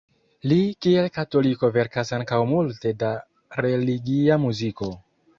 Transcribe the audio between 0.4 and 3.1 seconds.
Li kiel katoliko verkas ankaŭ multe